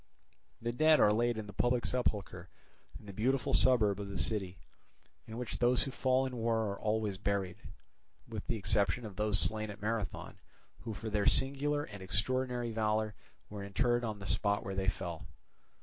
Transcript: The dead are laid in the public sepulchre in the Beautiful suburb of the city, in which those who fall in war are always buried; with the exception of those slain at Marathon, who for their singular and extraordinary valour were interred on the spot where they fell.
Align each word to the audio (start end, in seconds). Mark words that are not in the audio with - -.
The 0.63 0.71
dead 0.71 0.99
are 0.99 1.13
laid 1.13 1.37
in 1.37 1.45
the 1.45 1.53
public 1.53 1.85
sepulchre 1.85 2.49
in 2.99 3.05
the 3.05 3.13
Beautiful 3.13 3.53
suburb 3.53 3.99
of 3.99 4.09
the 4.09 4.17
city, 4.17 4.57
in 5.27 5.37
which 5.37 5.59
those 5.59 5.83
who 5.83 5.91
fall 5.91 6.25
in 6.25 6.37
war 6.37 6.71
are 6.71 6.79
always 6.79 7.19
buried; 7.19 7.57
with 8.27 8.47
the 8.47 8.55
exception 8.55 9.05
of 9.05 9.15
those 9.15 9.37
slain 9.37 9.69
at 9.69 9.79
Marathon, 9.79 10.39
who 10.79 10.95
for 10.95 11.11
their 11.11 11.27
singular 11.27 11.83
and 11.83 12.01
extraordinary 12.01 12.71
valour 12.71 13.13
were 13.47 13.63
interred 13.63 14.03
on 14.03 14.17
the 14.17 14.25
spot 14.25 14.63
where 14.63 14.73
they 14.73 14.89
fell. 14.89 15.27